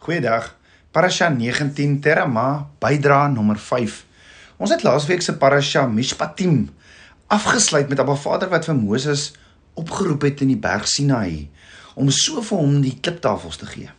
Goeiedag. 0.00 0.56
Parasha 0.96 1.28
19 1.28 1.98
Terama, 2.00 2.70
bydra 2.80 3.26
nommer 3.28 3.58
5. 3.60 3.98
Ons 4.56 4.70
het 4.72 4.80
laasweek 4.80 5.20
se 5.20 5.34
parasha 5.36 5.82
Mishpatim 5.92 6.70
afgesluit 7.28 7.90
met 7.92 8.00
Abba 8.00 8.14
Vader 8.16 8.48
wat 8.48 8.64
vir 8.64 8.78
Moses 8.78 9.26
opgeroep 9.76 10.24
het 10.24 10.40
in 10.40 10.54
die 10.54 10.56
berg 10.56 10.88
Sinai 10.88 11.50
om 12.00 12.08
so 12.08 12.40
vir 12.40 12.62
hom 12.62 12.78
die 12.80 12.94
kliptafels 12.96 13.60
te 13.60 13.68
gee. 13.68 13.92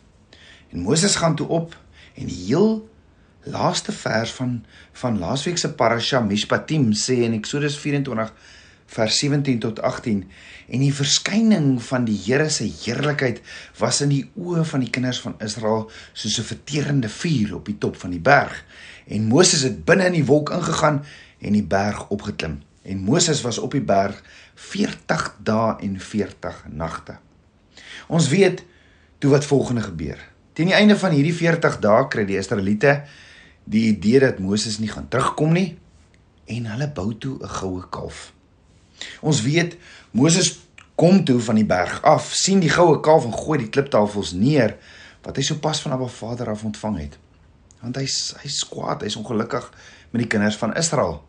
En 0.74 0.82
Moses 0.82 1.14
gaan 1.22 1.38
toe 1.38 1.46
op 1.46 1.78
en 2.18 2.26
die 2.26 2.40
heel 2.48 2.80
laaste 3.46 3.94
vers 3.94 4.34
van 4.40 4.58
van 5.04 5.22
laasweek 5.22 5.62
se 5.62 5.70
parasha 5.70 6.18
Mishpatim 6.26 6.90
sê 6.98 7.20
in 7.28 7.38
Eksodus 7.38 7.78
24 7.78 8.34
vers 8.92 9.18
17 9.18 9.58
tot 9.58 9.80
18 9.80 10.24
en 10.68 10.82
die 10.84 10.92
verskyning 10.94 11.76
van 11.82 12.04
die 12.04 12.16
Here 12.16 12.48
se 12.52 12.66
heerlikheid 12.68 13.40
was 13.80 14.02
in 14.04 14.12
die 14.12 14.24
oë 14.36 14.64
van 14.68 14.84
die 14.84 14.90
kinders 14.92 15.20
van 15.24 15.38
Israel 15.44 15.88
soos 16.12 16.38
'n 16.38 16.48
verterende 16.50 17.08
vuur 17.08 17.54
op 17.54 17.66
die 17.66 17.78
top 17.78 17.96
van 17.96 18.10
die 18.10 18.20
berg. 18.20 18.64
En 19.06 19.26
Moses 19.26 19.62
het 19.62 19.84
binne 19.84 20.06
in 20.06 20.12
die 20.20 20.24
wolk 20.24 20.50
ingegaan 20.50 21.04
en 21.40 21.52
die 21.52 21.64
berg 21.64 22.08
opgeklim. 22.08 22.62
En 22.82 22.98
Moses 22.98 23.40
was 23.40 23.58
op 23.58 23.70
die 23.70 23.82
berg 23.82 24.22
40 24.54 25.36
dae 25.38 25.76
en 25.80 26.00
40 26.00 26.64
nagte. 26.68 27.18
Ons 28.08 28.28
weet 28.28 28.64
toe 29.18 29.30
wat 29.30 29.44
volgende 29.44 29.82
gebeur. 29.82 30.18
Teen 30.52 30.66
die 30.66 30.74
einde 30.74 30.98
van 30.98 31.10
hierdie 31.10 31.34
40 31.34 31.78
dae 31.78 32.08
kry 32.08 32.24
die 32.24 32.36
Israeliete 32.36 33.02
die 33.64 33.88
idee 33.88 34.20
dat 34.20 34.38
Moses 34.38 34.78
nie 34.78 34.88
gaan 34.88 35.08
terugkom 35.08 35.52
nie 35.52 35.78
en 36.44 36.66
hulle 36.66 36.90
bou 36.90 37.14
toe 37.18 37.38
'n 37.40 37.48
goue 37.48 37.88
kalf 37.90 38.32
Ons 39.20 39.42
weet 39.46 39.76
Moses 40.10 40.54
kom 40.94 41.24
toe 41.24 41.40
van 41.40 41.58
die 41.58 41.66
berg 41.66 42.02
af, 42.06 42.30
sien 42.36 42.60
die 42.60 42.70
goue 42.70 43.00
kalf 43.00 43.24
en 43.26 43.34
gooi 43.34 43.58
die 43.64 43.70
kliptafels 43.72 44.34
neer 44.36 44.76
wat 45.22 45.38
hy 45.38 45.44
sopas 45.46 45.80
van 45.82 45.94
Abba 45.96 46.08
Vader 46.10 46.50
af 46.52 46.64
ontvang 46.66 46.98
het. 47.00 47.18
Want 47.82 47.98
hy's 47.98 48.34
hy's 48.42 48.62
kwaad, 48.68 49.02
hy's 49.06 49.16
ongelukkig 49.18 49.68
met 50.12 50.24
die 50.24 50.30
kinders 50.30 50.58
van 50.60 50.74
Israel. 50.78 51.22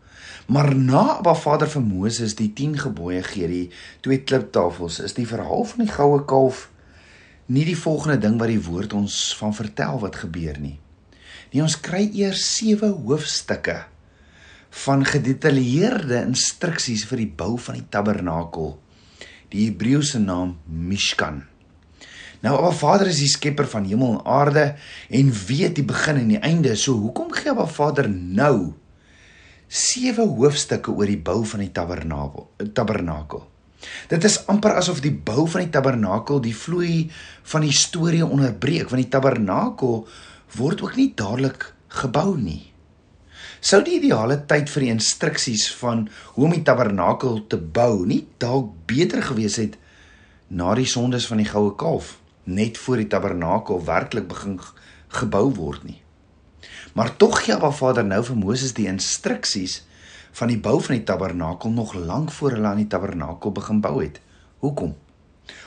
Maar 0.46 0.74
na 0.76 1.02
Abba 1.16 1.34
Vader 1.38 1.70
vir 1.70 1.82
Moses 1.82 2.36
die 2.38 2.50
10 2.52 2.78
gebooie 2.84 3.22
gee, 3.24 3.48
die 3.48 3.66
twee 4.04 4.20
kliptafels, 4.26 5.00
is 5.00 5.16
die 5.16 5.26
verhaal 5.26 5.64
van 5.70 5.86
die 5.86 5.92
goue 5.92 6.22
kalf 6.28 6.68
nie 7.46 7.64
die 7.64 7.76
volgende 7.76 8.18
ding 8.20 8.38
wat 8.40 8.48
die 8.48 8.62
woord 8.62 8.94
ons 8.96 9.16
van 9.38 9.52
vertel 9.56 9.98
wat 10.00 10.22
gebeur 10.22 10.56
nie. 10.60 10.78
Nee, 11.52 11.62
ons 11.62 11.76
kry 11.80 12.06
eers 12.16 12.44
7 12.56 12.94
hoofstukke 13.04 13.82
van 14.74 15.04
gedetailleerde 15.06 16.24
instruksies 16.24 17.04
vir 17.06 17.22
die 17.22 17.30
bou 17.30 17.54
van 17.62 17.78
die 17.78 17.86
tabernakel. 17.94 18.74
Die 19.52 19.68
Hebreëse 19.68 20.18
naam 20.18 20.56
Mishkan. 20.66 21.44
Nou 22.44 22.56
Abba 22.58 22.72
Vader 22.76 23.08
is 23.12 23.22
die 23.22 23.30
skepper 23.30 23.68
van 23.70 23.86
hemel 23.88 24.18
en 24.18 24.26
aarde 24.28 24.64
en 25.14 25.30
weet 25.46 25.78
die 25.78 25.86
begin 25.86 26.18
en 26.24 26.34
die 26.34 26.42
einde. 26.42 26.74
So 26.76 26.98
hoekom 27.06 27.30
gee 27.32 27.54
Abba 27.54 27.68
Vader 27.70 28.10
nou 28.10 28.74
sewe 29.70 30.26
hoofstukke 30.26 30.92
oor 30.92 31.08
die 31.08 31.22
bou 31.22 31.40
van 31.54 31.64
die 31.64 31.72
tabernakel? 31.72 32.50
Tabernakel. 32.74 33.46
Dit 34.10 34.26
is 34.26 34.40
amper 34.50 34.74
asof 34.80 35.00
die 35.04 35.14
bou 35.14 35.46
van 35.54 35.68
die 35.68 35.72
tabernakel 35.72 36.42
die 36.42 36.56
vloei 36.56 37.06
van 37.52 37.64
die 37.64 37.72
storie 37.72 38.24
onderbreek 38.26 38.90
want 38.90 39.04
die 39.04 39.12
tabernakel 39.12 40.06
word 40.58 40.82
ook 40.82 40.96
nie 40.98 41.12
dadelik 41.16 41.70
gebou 42.02 42.32
nie 42.40 42.73
sou 43.64 43.80
die 43.80 43.94
ideale 43.96 44.36
tyd 44.44 44.68
vir 44.68 44.84
die 44.84 44.92
instruksies 44.92 45.70
van 45.80 46.02
hoe 46.34 46.44
om 46.50 46.52
die 46.52 46.64
tabernakel 46.68 47.38
te 47.48 47.56
bou 47.56 48.04
nie 48.04 48.26
dalk 48.42 48.74
beter 48.90 49.24
gewees 49.24 49.56
het 49.56 49.78
na 50.52 50.74
die 50.76 50.88
sondes 50.88 51.24
van 51.30 51.40
die 51.40 51.48
goue 51.48 51.72
kalf 51.80 52.18
net 52.44 52.76
voor 52.76 53.00
die 53.00 53.08
tabernakel 53.08 53.80
werklik 53.86 54.28
begin 54.28 54.58
gebou 55.16 55.46
word 55.56 55.86
nie. 55.88 56.00
Maar 56.92 57.14
tog 57.16 57.40
gee 57.40 57.56
Abba 57.56 57.72
Vader 57.72 58.04
nou 58.04 58.20
vir 58.28 58.36
Moses 58.36 58.76
die 58.76 58.88
instruksies 58.90 59.80
van 60.36 60.52
die 60.52 60.60
bou 60.60 60.76
van 60.84 60.98
die 60.98 61.06
tabernakel 61.08 61.72
nog 61.72 61.96
lank 61.96 62.36
voor 62.36 62.58
hulle 62.58 62.68
aan 62.68 62.82
die 62.84 62.90
tabernakel 62.90 63.56
begin 63.56 63.80
bou 63.80 63.96
het. 64.02 64.20
Hoekom? 64.60 64.92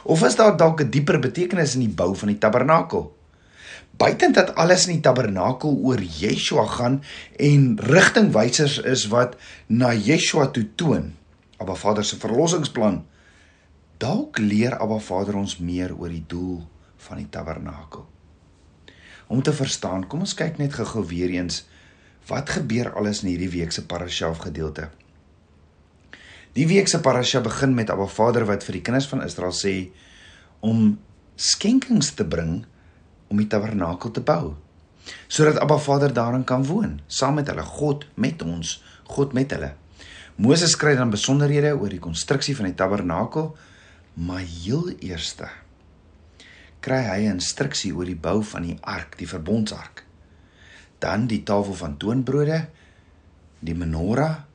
Of 0.05 0.21
is 0.23 0.37
daar 0.37 0.57
dalk 0.57 0.81
'n 0.81 0.89
dieper 0.93 1.19
betekenis 1.19 1.73
in 1.73 1.89
die 1.89 1.95
bou 1.95 2.15
van 2.15 2.27
die 2.27 2.37
tabernakel? 2.37 3.16
Buiten 3.97 4.33
dat 4.33 4.55
alles 4.55 4.87
in 4.87 4.97
die 4.97 5.05
tabernakel 5.05 5.77
oor 5.81 6.01
Yeshua 6.01 6.65
gaan 6.65 6.99
en 7.35 7.79
rigtingwysers 7.81 8.77
is 8.77 9.07
wat 9.13 9.35
na 9.67 9.93
Yeshua 9.93 10.47
toe 10.53 10.67
toon. 10.75 11.15
Abba 11.57 11.75
Vader 11.75 12.05
se 12.05 12.19
verlossingsplan. 12.21 13.01
Dalk 13.97 14.37
leer 14.37 14.77
Abba 14.77 14.99
Vader 15.01 15.35
ons 15.35 15.57
meer 15.57 15.95
oor 15.97 16.13
die 16.13 16.23
doel 16.27 16.61
van 17.07 17.17
die 17.17 17.29
tabernakel. 17.29 18.05
Om 19.27 19.41
te 19.43 19.53
verstaan, 19.53 20.05
kom 20.07 20.23
ons 20.23 20.37
kyk 20.37 20.61
net 20.61 20.77
gou-gou 20.77 21.03
weer 21.09 21.33
eens 21.33 21.65
wat 22.29 22.51
gebeur 22.53 22.91
alles 22.99 23.23
in 23.23 23.31
hierdie 23.31 23.51
week 23.51 23.71
se 23.71 23.85
parasha 23.87 24.29
gedeelte. 24.35 24.89
Die 26.57 26.67
week 26.67 26.87
se 26.87 26.99
parasha 27.01 27.41
begin 27.41 27.73
met 27.75 27.89
Abba 27.93 28.07
Vader 28.11 28.45
wat 28.45 28.65
vir 28.67 28.79
die 28.79 28.85
kinders 28.85 29.07
van 29.09 29.23
Israel 29.25 29.55
sê 29.55 29.75
om 30.65 30.97
skenkings 31.37 32.13
te 32.17 32.25
bring 32.25 32.65
om 33.27 33.37
die 33.37 33.47
tabernakel 33.47 34.11
te 34.11 34.21
bou 34.21 34.55
sodat 35.27 35.59
Abba 35.63 35.77
Vader 35.79 36.13
daarin 36.13 36.43
kan 36.43 36.65
woon 36.67 36.99
saam 37.07 37.39
met 37.39 37.47
hulle 37.47 37.63
God 37.63 38.07
met 38.15 38.41
ons 38.43 38.81
God 39.07 39.31
met 39.33 39.53
hulle. 39.55 39.71
Moses 40.35 40.73
skryf 40.75 40.97
dan 40.99 41.13
besonderhede 41.13 41.71
oor 41.77 41.89
die 41.89 42.03
konstruksie 42.03 42.55
van 42.55 42.67
die 42.67 42.75
tabernakel 42.75 43.53
maar 44.15 44.43
heel 44.43 44.91
eerste 44.99 45.47
kry 46.87 47.03
hy 47.03 47.21
'n 47.27 47.37
instruksie 47.37 47.93
oor 47.95 48.05
die 48.05 48.19
bou 48.27 48.43
van 48.43 48.63
die 48.63 48.77
ark 48.81 49.17
die 49.17 49.27
verbondsark. 49.27 50.03
Dan 50.99 51.27
die 51.27 51.43
tafel 51.43 51.73
van 51.73 51.97
toonbrode 51.97 52.67
die 53.59 53.75
menorah. 53.75 54.45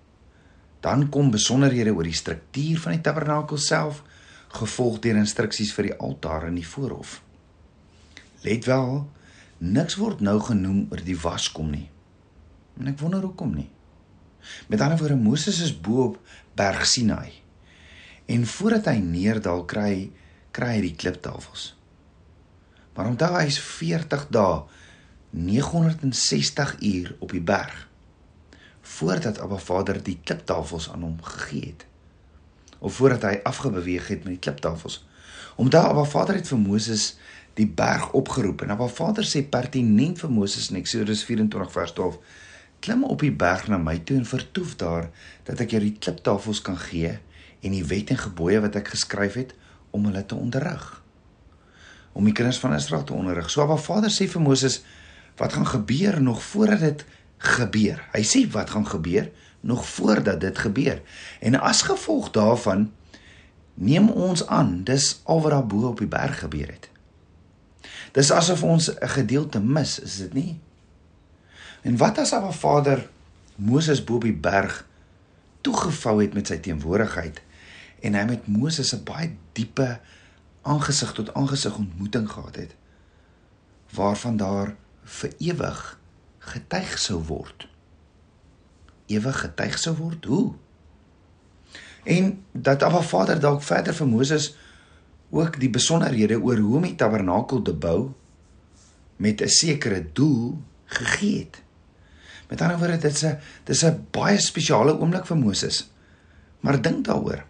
Dan 0.80 1.08
kom 1.08 1.30
besonderhede 1.30 1.94
oor 1.94 2.04
die 2.04 2.12
struktuur 2.22 2.78
van 2.78 2.92
die 2.92 3.00
tabernakel 3.00 3.58
self 3.58 4.02
gevolg 4.48 5.00
deur 5.00 5.16
instruksies 5.16 5.72
vir 5.72 5.82
die 5.82 5.98
altaar 5.98 6.46
in 6.46 6.54
die 6.54 6.66
voorhof 6.66 7.20
Let 8.42 8.66
wel, 8.66 9.04
niks 9.58 9.96
word 10.00 10.20
nou 10.20 10.38
genoem 10.42 10.86
oor 10.90 11.02
die 11.06 11.18
waskom 11.18 11.70
nie. 11.70 11.88
En 12.80 12.90
ek 12.90 12.98
wonder 13.02 13.22
hoekom 13.22 13.54
nie. 13.54 13.68
Met 14.68 14.82
ander 14.82 14.98
woorde, 14.98 15.18
Moses 15.20 15.60
is 15.62 15.74
bo 15.74 16.08
op 16.10 16.18
Berg 16.58 16.86
Sinai. 16.86 17.30
En 18.26 18.46
voordat 18.46 18.90
hy 18.90 18.98
neerdal 19.04 19.64
kry, 19.70 20.10
kry 20.50 20.74
hy 20.76 20.82
die 20.88 20.96
kliptafels. 20.98 21.72
Maar 22.96 23.12
onthou 23.12 23.30
hy 23.36 23.46
is 23.48 23.60
40 23.62 24.26
dae 24.34 24.62
960 25.32 26.76
uur 26.84 27.14
op 27.24 27.32
die 27.32 27.40
berg 27.40 27.88
voordat 28.82 29.38
Abba 29.40 29.56
Vader 29.56 30.02
die 30.02 30.18
kliptafels 30.24 30.90
aan 30.90 31.02
hom 31.06 31.22
gegee 31.22 31.66
het. 31.70 31.86
Of 32.78 32.98
voordat 32.98 33.22
hy 33.22 33.38
afgebeweeg 33.46 34.08
het 34.10 34.24
met 34.26 34.34
die 34.34 34.42
kliptafels. 34.42 34.98
Omdat 35.56 35.84
Abba 35.84 36.04
Vader 36.04 36.34
het 36.34 36.50
vir 36.50 36.58
Moses 36.58 37.12
die 37.58 37.68
berg 37.68 38.12
opgeroep 38.16 38.64
en 38.64 38.72
Abba 38.74 38.88
Vader 38.88 39.26
sê 39.28 39.42
pertinent 39.44 40.22
vir 40.22 40.32
Moses 40.32 40.70
in 40.72 40.80
Eksodus 40.80 41.24
24 41.28 41.74
vers 41.74 41.92
12 41.98 42.38
klim 42.82 43.04
op 43.04 43.20
die 43.22 43.34
berg 43.44 43.68
na 43.70 43.78
my 43.78 43.98
toe 44.06 44.16
en 44.18 44.26
vertoef 44.28 44.74
daar 44.80 45.10
dat 45.46 45.60
ek 45.62 45.76
jou 45.76 45.82
die 45.84 45.94
kliptafels 45.98 46.62
kan 46.64 46.80
gee 46.88 47.18
en 47.62 47.76
die 47.76 47.84
wet 47.86 48.10
en 48.10 48.20
gebooie 48.24 48.62
wat 48.64 48.78
ek 48.80 48.94
geskryf 48.94 49.38
het 49.38 49.54
om 49.92 50.08
hulle 50.08 50.24
te 50.26 50.38
onderrig 50.38 50.88
om 52.12 52.26
die 52.28 52.34
kinders 52.36 52.58
van 52.60 52.74
Israel 52.76 53.04
te 53.08 53.14
onderrig. 53.16 53.48
So 53.50 53.62
Abba 53.64 53.78
Vader 53.80 54.12
sê 54.12 54.26
vir 54.28 54.42
Moses 54.44 54.82
wat 55.40 55.54
gaan 55.56 55.66
gebeur 55.66 56.20
nog 56.20 56.42
voordat 56.44 56.84
dit 56.84 57.04
gebeur. 57.42 58.02
Hy 58.12 58.22
sê 58.26 58.44
wat 58.52 58.70
gaan 58.74 58.86
gebeur 58.86 59.30
nog 59.60 59.86
voordat 59.88 60.40
dit 60.40 60.58
gebeur. 60.58 61.00
En 61.40 61.56
as 61.60 61.82
gevolg 61.88 62.30
daarvan 62.36 62.90
neem 63.74 64.10
ons 64.10 64.46
aan 64.46 64.82
dis 64.84 65.20
al 65.24 65.40
wat 65.40 65.56
daar 65.56 65.66
bo 65.66 65.88
op 65.88 66.04
die 66.04 66.10
berg 66.10 66.44
gebeur 66.44 66.68
het. 66.68 66.91
Dis 68.12 68.30
asof 68.30 68.62
ons 68.62 68.90
'n 68.94 69.08
gedeelte 69.08 69.60
mis, 69.60 69.98
is 69.98 70.16
dit 70.16 70.32
nie? 70.32 70.60
En 71.82 71.96
wat 71.96 72.18
as 72.18 72.32
Abba 72.32 72.52
Vader 72.52 73.08
Moses 73.56 74.04
bo 74.04 74.14
op 74.14 74.22
die 74.22 74.36
berg 74.36 74.86
toegevou 75.60 76.22
het 76.22 76.34
met 76.34 76.46
sy 76.46 76.58
teenwoordigheid 76.58 77.42
en 78.02 78.14
hy 78.14 78.24
met 78.24 78.46
Moses 78.46 78.94
'n 78.94 79.04
baie 79.04 79.36
diepe 79.52 80.00
aangesig 80.62 81.12
tot 81.12 81.34
aangesig 81.34 81.76
ontmoeting 81.76 82.30
gehad 82.30 82.56
het 82.56 82.74
waarvan 83.90 84.36
daar 84.36 84.74
vir 85.02 85.32
ewig 85.38 85.98
getuig 86.38 86.98
sou 86.98 87.22
word. 87.22 87.68
Ewig 89.06 89.40
getuig 89.40 89.78
sou 89.78 89.96
word 89.96 90.24
hoe? 90.24 90.54
En 92.02 92.44
dat 92.52 92.82
Abba 92.82 93.00
Vader 93.00 93.40
dalk 93.40 93.62
verder 93.62 93.94
vir 93.94 94.08
Moses 94.08 94.54
ook 95.32 95.56
die 95.60 95.70
besonderhede 95.72 96.36
oor 96.40 96.60
hoe 96.60 96.76
om 96.76 96.84
die 96.86 96.96
tabernakel 97.00 97.62
te 97.64 97.72
bou 97.72 98.12
met 99.16 99.40
'n 99.40 99.48
sekere 99.48 100.04
doel 100.12 100.60
gegee 100.84 101.38
het. 101.38 101.62
Met 102.48 102.60
ander 102.60 102.78
woorde, 102.78 102.98
dit 102.98 103.14
is 103.14 103.24
'n 103.24 103.38
dis 103.64 103.84
'n 103.84 104.06
baie 104.10 104.38
spesiale 104.38 104.98
oomblik 104.98 105.26
vir 105.26 105.36
Moses. 105.36 105.90
Maar 106.60 106.82
dink 106.82 107.04
daaroor. 107.04 107.44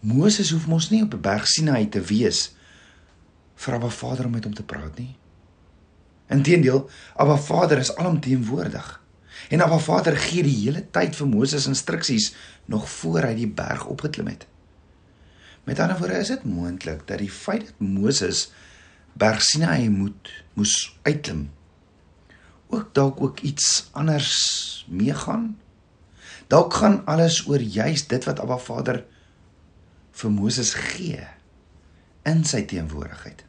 Moses 0.00 0.50
hoef 0.50 0.66
mos 0.66 0.90
nie 0.90 1.02
op 1.02 1.14
'n 1.14 1.20
berg 1.20 1.46
Sinaï 1.46 1.88
te 1.88 2.00
wees 2.00 2.54
vir 3.54 3.74
Abba 3.74 3.88
Vader 3.88 4.24
om 4.24 4.30
met 4.30 4.44
hom 4.44 4.54
te 4.54 4.62
praat 4.62 4.98
nie. 4.98 5.16
Inteendeel, 6.26 6.90
Abba 7.16 7.36
Vader 7.36 7.78
is 7.78 7.96
alomteenwoordig. 7.96 9.02
En 9.48 9.62
Abba 9.62 9.78
Vader 9.78 10.16
gee 10.16 10.42
die 10.42 10.64
hele 10.64 10.90
tyd 10.90 11.16
vir 11.16 11.28
Moses 11.28 11.66
instruksies 11.66 12.34
nog 12.64 12.90
voor 12.90 13.22
hy 13.22 13.34
die 13.34 13.48
berg 13.48 13.86
opgeklim 13.86 14.26
het. 14.26 14.46
Met 15.68 15.80
ander 15.84 15.98
woorde 15.98 16.16
is 16.16 16.30
dit 16.32 16.44
moontlik 16.48 17.02
dat 17.04 17.20
die 17.20 17.28
feit 17.30 17.66
dat 17.66 17.80
Moses 17.84 18.46
berg 19.12 19.42
Sinai 19.44 19.90
moet 19.92 20.30
moes 20.56 20.96
uitklim 21.02 21.50
ook 22.68 22.94
dalk 22.96 23.20
ook 23.20 23.40
iets 23.40 23.88
anders 23.92 24.32
meegaan. 24.88 25.58
Dalk 26.46 26.74
gaan 26.74 27.04
alles 27.04 27.46
oor 27.48 27.60
juis 27.60 28.06
dit 28.06 28.24
wat 28.24 28.40
Abba 28.40 28.58
Vader 28.58 29.04
vir 30.12 30.32
Moses 30.32 30.72
gee 30.74 31.20
in 32.28 32.44
sy 32.48 32.64
teenwoordigheid. 32.68 33.44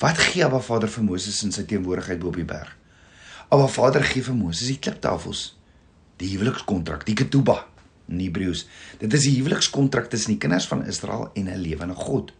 Wat 0.00 0.16
gee 0.30 0.44
Abba 0.44 0.60
Vader 0.64 0.88
vir 0.88 1.04
Moses 1.04 1.44
in 1.44 1.52
sy 1.52 1.68
teenwoordigheid 1.68 2.20
bo 2.24 2.32
op 2.32 2.40
die 2.40 2.48
berg? 2.48 2.72
Abba 3.48 3.68
Vader 3.68 4.04
gee 4.04 4.24
vir 4.24 4.36
Moses 4.36 4.72
die 4.72 4.80
kliptafels, 4.80 5.50
die 6.16 6.32
huwelikskontrak, 6.32 7.04
die 7.04 7.16
ketuba 7.16 7.66
in 8.08 8.20
Hebreëus. 8.20 8.66
Dit 8.98 9.14
is 9.14 9.26
die 9.28 9.36
huwelikskontrak 9.38 10.10
tussen 10.10 10.34
die 10.34 10.40
kinders 10.42 10.68
van 10.68 10.86
Israel 10.86 11.30
en 11.34 11.48
'n 11.48 11.60
lewende 11.60 11.94
God. 11.94 12.32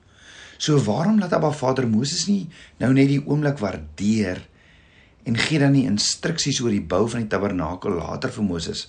So 0.59 0.79
waarom 0.79 1.19
laat 1.19 1.33
Abba 1.33 1.53
Vader 1.53 1.89
Moses 1.89 2.27
nie 2.27 2.49
nou 2.79 2.93
net 2.93 3.09
die 3.09 3.23
oomblik 3.27 3.59
waardeer 3.59 4.43
en 5.25 5.37
gee 5.37 5.59
dan 5.59 5.73
nie 5.73 5.87
instruksies 5.87 6.61
oor 6.61 6.71
die 6.71 6.83
bou 6.83 7.09
van 7.09 7.21
die 7.21 7.29
tabernakel 7.29 7.91
later 7.91 8.31
vir 8.31 8.45
Moses 8.45 8.89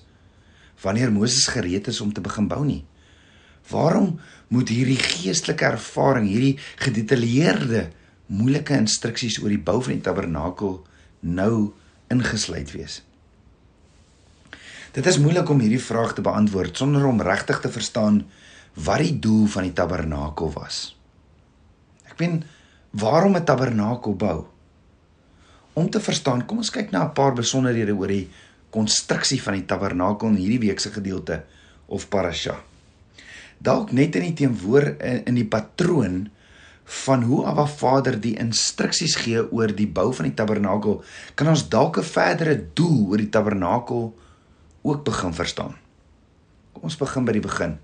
wanneer 0.81 1.11
Moses 1.11 1.47
gereed 1.47 1.87
is 1.87 2.01
om 2.01 2.13
te 2.13 2.21
begin 2.21 2.47
bou 2.47 2.63
nie? 2.65 2.85
Waarom 3.69 4.19
moet 4.47 4.69
hierdie 4.69 4.97
geestelike 4.97 5.65
ervaring, 5.65 6.27
hierdie 6.27 6.57
gedetailleerde 6.81 7.89
moeilike 8.25 8.77
instruksies 8.77 9.39
oor 9.43 9.49
die 9.49 9.61
bou 9.61 9.79
van 9.83 9.97
die 9.97 10.05
tabernakel 10.05 10.79
nou 11.19 11.73
ingesluit 12.09 12.71
wees? 12.73 13.01
Dit 14.91 15.06
is 15.06 15.19
moeilik 15.21 15.50
om 15.50 15.59
hierdie 15.59 15.81
vraag 15.81 16.13
te 16.13 16.21
beantwoord 16.25 16.77
sonder 16.77 17.06
om 17.06 17.21
regtig 17.21 17.59
te 17.59 17.69
verstaan 17.69 18.24
wat 18.74 19.03
die 19.03 19.19
doel 19.19 19.45
van 19.47 19.68
die 19.68 19.74
tabernakel 19.74 20.51
was. 20.53 20.95
Ek 22.09 22.19
meen, 22.19 22.44
waarom 22.91 23.36
'n 23.36 23.45
tabernakel 23.45 24.15
bou? 24.15 24.45
Om 25.74 25.89
te 25.89 26.00
verstaan, 26.00 26.45
kom 26.45 26.57
ons 26.57 26.71
kyk 26.71 26.91
na 26.91 27.03
'n 27.03 27.13
paar 27.13 27.33
besonderhede 27.33 27.94
oor 27.94 28.07
die 28.07 28.30
konstruksie 28.69 29.41
van 29.41 29.53
die 29.53 29.65
tabernakel 29.65 30.27
in 30.27 30.36
hierdie 30.36 30.68
week 30.68 30.80
se 30.80 30.89
gedeelte 30.89 31.44
of 31.88 32.09
parasha 32.09 32.59
dalk 33.59 33.91
net 33.91 34.15
in 34.15 34.30
die 34.30 34.36
teenwoor 34.44 34.94
in, 34.97 35.24
in 35.27 35.39
die 35.39 35.47
patroon 35.47 36.27
van 37.06 37.25
hoe 37.27 37.44
Abba 37.45 37.68
Vader 37.69 38.15
die 38.18 38.33
instruksies 38.41 39.19
gee 39.21 39.44
oor 39.44 39.69
die 39.75 39.88
bou 39.88 40.09
van 40.15 40.30
die 40.30 40.33
tabernakel, 40.33 41.03
kan 41.38 41.51
ons 41.51 41.68
dalk 41.69 42.00
'n 42.00 42.07
verdere 42.07 42.56
doel 42.74 43.12
oor 43.12 43.21
die 43.21 43.30
tabernakel 43.30 44.13
ook 44.89 45.06
begin 45.07 45.33
verstaan. 45.36 45.77
Kom 46.74 46.89
ons 46.89 46.97
begin 47.00 47.25
by 47.27 47.36
die 47.38 47.44
begin. 47.44 47.77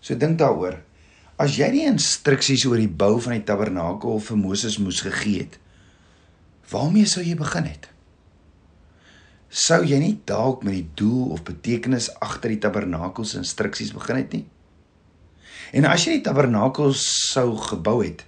So 0.00 0.16
dink 0.16 0.38
daaroor. 0.40 0.78
As 1.40 1.56
jy 1.56 1.70
die 1.72 1.86
instruksies 1.88 2.66
oor 2.68 2.80
die 2.80 2.90
bou 2.90 3.14
van 3.24 3.38
die 3.38 3.46
tabernakel 3.48 4.20
vir 4.20 4.38
Moses 4.40 4.76
moes 4.80 5.00
gegee 5.04 5.46
het, 5.46 5.56
waarmee 6.70 7.08
sou 7.08 7.24
jy 7.24 7.36
begin 7.38 7.68
het? 7.70 7.88
Sou 9.50 9.80
jy 9.82 9.98
nie 9.98 10.14
dalk 10.28 10.62
met 10.62 10.76
die 10.76 10.88
doel 11.00 11.32
of 11.34 11.42
betekenis 11.48 12.10
agter 12.22 12.52
die 12.52 12.60
tabernakel 12.62 13.26
se 13.26 13.40
instruksies 13.40 13.94
begin 13.96 14.20
het 14.20 14.36
nie? 14.36 14.44
En 15.74 15.86
as 15.90 16.04
jy 16.06 16.18
die 16.18 16.26
tabernakel 16.26 16.92
sou 16.98 17.54
gebou 17.58 18.00
het, 18.02 18.24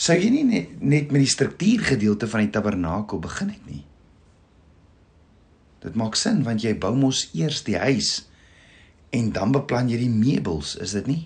sou 0.00 0.16
jy 0.18 0.30
nie 0.32 0.46
net, 0.46 0.78
met 0.80 1.20
die 1.22 1.30
struktuurgedeelte 1.30 2.28
van 2.30 2.44
die 2.44 2.52
tabernakel 2.54 3.22
begin 3.22 3.52
het 3.54 3.66
nie. 3.68 3.82
Dit 5.80 5.96
maak 5.96 6.18
sin 6.18 6.42
want 6.46 6.64
jy 6.64 6.74
bou 6.78 6.92
mos 6.96 7.28
eers 7.36 7.62
die 7.66 7.78
huis 7.80 8.26
en 9.16 9.32
dan 9.34 9.50
beplan 9.54 9.88
jy 9.90 9.98
die 10.04 10.12
meubels, 10.12 10.76
is 10.78 10.94
dit 10.94 11.08
nie? 11.10 11.24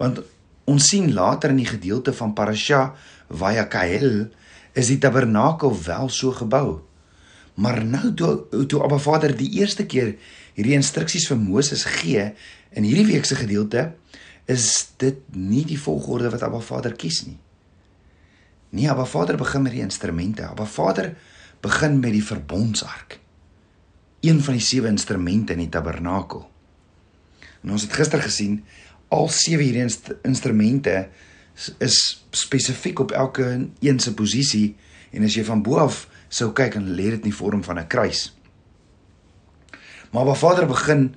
Want 0.00 0.20
ons 0.68 0.90
sien 0.92 1.08
later 1.14 1.54
in 1.54 1.62
die 1.62 1.70
gedeelte 1.70 2.12
van 2.16 2.34
Parasha 2.36 2.90
Vayakael 3.30 4.28
is 4.76 4.90
die 4.92 4.98
tabernakel 5.00 5.72
wel 5.86 6.10
so 6.12 6.34
gebou. 6.36 6.82
Maar 7.60 7.80
nou 7.84 8.12
toe 8.16 8.66
toe 8.68 8.82
Abba 8.84 8.98
Vader 9.00 9.32
die 9.36 9.50
eerste 9.60 9.86
keer 9.86 10.14
hierdie 10.54 10.76
instruksies 10.76 11.26
vir 11.30 11.40
Moses 11.40 11.86
gee, 11.88 12.32
In 12.70 12.86
hierdie 12.86 13.06
week 13.06 13.26
se 13.26 13.34
gedeelte 13.34 13.92
is 14.50 14.92
dit 15.02 15.22
nie 15.34 15.64
die 15.66 15.78
volgorde 15.78 16.30
wat 16.30 16.42
Abba 16.46 16.60
Vader 16.62 16.94
kies 16.94 17.24
nie. 17.26 17.38
Nee, 18.70 18.90
Abba 18.90 19.04
Vader 19.04 19.38
begin 19.38 19.62
met 19.66 19.74
die 19.74 19.82
instrumente. 19.82 20.46
Abba 20.46 20.66
Vader 20.66 21.16
begin 21.62 21.98
met 22.00 22.14
die 22.14 22.24
verbondsark. 22.24 23.18
Een 24.20 24.40
van 24.44 24.56
die 24.58 24.64
sewe 24.64 24.88
instrumente 24.88 25.52
in 25.52 25.62
die 25.64 25.72
tabernakel. 25.72 26.44
En 27.62 27.70
ons 27.70 27.82
het 27.82 27.92
gister 27.96 28.20
gesien 28.22 28.60
al 29.08 29.28
sewe 29.32 29.64
hierdie 29.64 29.82
inst 29.82 30.12
instrumente 30.22 31.08
is 31.82 31.96
spesifiek 32.30 33.00
op 33.02 33.12
elke 33.12 33.46
een 33.80 33.98
se 34.00 34.14
posisie 34.14 34.76
en 35.10 35.24
as 35.26 35.34
jy 35.34 35.44
van 35.44 35.62
bo 35.66 35.80
af 35.82 36.04
sou 36.28 36.52
kyk 36.56 36.78
en 36.78 36.92
lê 36.94 37.10
dit 37.10 37.18
in 37.24 37.30
die 37.30 37.34
vorm 37.34 37.64
van 37.64 37.78
'n 37.78 37.86
kruis. 37.86 38.30
Maar 40.10 40.22
Abba 40.22 40.34
Vader 40.34 40.66
begin 40.66 41.14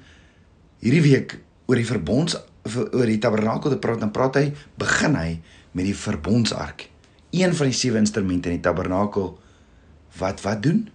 hierdie 0.79 1.01
week 1.01 1.39
oor 1.65 1.75
die 1.75 1.85
verbonds 1.85 2.37
oor 2.75 3.05
die 3.05 3.19
tabernakel 3.19 3.69
te 3.69 3.77
praat, 3.77 3.99
dan 3.99 4.11
praat 4.11 4.35
hy 4.35 4.53
begin 4.79 5.15
hy 5.15 5.41
met 5.71 5.85
die 5.85 5.95
verbondsark. 5.95 6.89
Een 7.31 7.55
van 7.55 7.67
die 7.67 7.75
sewe 7.75 7.97
instrumente 7.97 8.49
in 8.49 8.55
die 8.55 8.63
tabernakel 8.63 9.39
wat 10.17 10.41
wat 10.41 10.63
doen? 10.63 10.89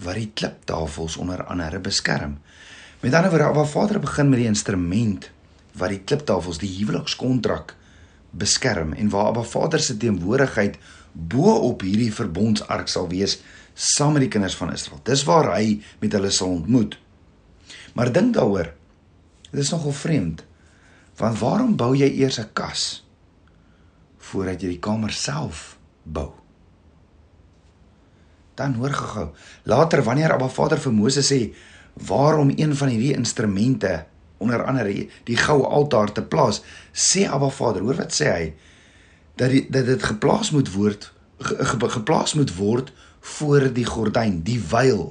Wat 0.00 0.16
die 0.16 0.30
kliptafels 0.34 1.16
onder 1.20 1.44
andere 1.44 1.78
beskerm. 1.78 2.38
Met 3.00 3.14
ander 3.14 3.30
woorde, 3.30 3.52
waar 3.54 3.68
Vader 3.68 4.00
begin 4.00 4.28
met 4.28 4.38
die 4.38 4.48
instrument 4.48 5.30
wat 5.78 5.92
die 5.92 6.02
kliptafels, 6.04 6.58
die 6.58 6.72
huwelikskontrak 6.78 7.76
beskerm 8.30 8.92
en 8.92 9.10
waar 9.10 9.30
Abba 9.30 9.42
Vader 9.42 9.80
se 9.80 9.96
teenwoordigheid 9.96 10.78
bo 11.12 11.54
op 11.70 11.82
hierdie 11.82 12.12
verbondsark 12.14 12.88
sal 12.88 13.08
wees 13.10 13.40
saam 13.74 14.14
met 14.14 14.26
die 14.26 14.32
kinders 14.32 14.56
van 14.58 14.72
Israel. 14.72 15.00
Dis 15.06 15.24
waar 15.26 15.52
hy 15.54 15.80
met 16.02 16.14
hulle 16.14 16.30
sal 16.34 16.52
ontmoet. 16.60 16.98
Maar 17.94 18.12
dink 18.12 18.34
daaroor. 18.36 18.72
Dit 19.50 19.62
is 19.64 19.72
nogal 19.74 19.96
vreemd. 19.96 20.44
Want 21.18 21.38
waarom 21.40 21.76
bou 21.76 21.94
jy 21.96 22.10
eers 22.20 22.38
'n 22.38 22.50
kas 22.52 23.04
voordat 24.18 24.62
jy 24.62 24.68
die 24.68 24.78
kamer 24.78 25.10
self 25.10 25.78
bou? 26.04 26.32
Dan 28.60 28.76
hoor 28.76 28.92
gehou. 28.92 29.28
Later 29.64 30.02
wanneer 30.04 30.34
Abba 30.34 30.48
Vader 30.52 30.80
vir 30.80 30.92
Moses 30.92 31.30
sê 31.32 31.40
waarom 32.06 32.52
een 32.56 32.74
van 32.76 32.92
hierdie 32.92 33.16
instrumente 33.16 34.04
onder 34.40 34.64
andere 34.64 35.06
die 35.28 35.36
goue 35.36 35.66
altaar 35.68 36.12
te 36.12 36.22
plaas, 36.22 36.60
sê 36.92 37.26
Abba 37.28 37.48
Vader, 37.52 37.84
hoor 37.84 37.98
wat 38.00 38.12
sê 38.16 38.28
hy? 38.28 38.50
Dat 39.40 39.52
die, 39.52 39.64
dat 39.72 39.88
dit 39.88 40.04
geplaas 40.12 40.52
moet 40.52 40.68
word 40.74 41.08
ge, 41.40 41.56
ge, 41.64 41.88
geplaas 41.96 42.36
moet 42.36 42.52
word 42.56 42.92
voor 43.36 43.68
die 43.72 43.86
gordyn, 43.88 44.40
die 44.44 44.60
veil 44.60 45.10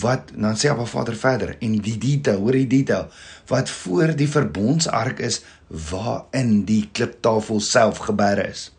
wat 0.00 0.32
dan 0.36 0.56
sê 0.60 0.68
Abba 0.72 0.84
Vader 0.88 1.16
verder 1.16 1.54
en 1.64 1.78
die 1.80 1.96
detail, 2.00 2.40
hoor 2.44 2.56
die 2.58 2.68
detail 2.68 3.08
wat 3.48 3.72
voor 3.72 4.12
die 4.16 4.28
verbondsark 4.28 5.22
is 5.24 5.40
waarin 5.90 6.64
die 6.68 6.84
kliptafel 6.92 7.60
self 7.64 8.04
geberg 8.08 8.52
is. 8.52 8.70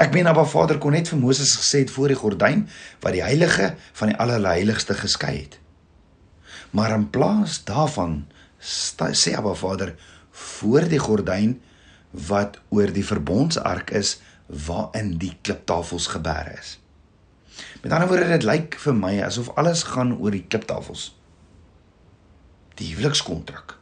Ek 0.00 0.12
meen 0.14 0.28
Abba 0.30 0.44
Vader 0.44 0.78
kon 0.78 0.94
net 0.94 1.10
vir 1.10 1.18
Moses 1.18 1.56
gesê 1.58 1.84
het 1.84 1.90
voor 1.94 2.12
die 2.12 2.18
gordyn 2.18 2.66
wat 3.02 3.16
die 3.16 3.24
heilige 3.24 3.74
van 3.92 4.12
die 4.12 4.18
allerheiligste 4.20 4.94
geskei 4.94 5.34
het. 5.42 5.58
Maar 6.70 6.94
in 6.94 7.08
plaas 7.10 7.62
daarvan 7.64 8.24
sê 8.60 9.34
Abba 9.36 9.54
Vader 9.54 9.94
voor 10.30 10.86
die 10.88 11.00
gordyn 11.00 11.58
wat 12.10 12.58
oor 12.68 12.92
die 12.92 13.06
verbondsark 13.06 13.90
is 13.90 14.18
waarin 14.46 15.16
die 15.18 15.36
kliptafels 15.42 16.10
geberg 16.10 16.58
is. 16.58 16.78
Met 17.82 17.92
ander 17.92 18.08
woorde 18.08 18.28
dit 18.28 18.46
lyk 18.46 18.76
vir 18.82 18.96
my 18.96 19.12
asof 19.22 19.50
alles 19.60 19.84
gaan 19.92 20.16
oor 20.18 20.34
die 20.34 20.44
kliptafels. 20.48 21.10
Die 22.80 22.88
huwelikskontrak 22.94 23.76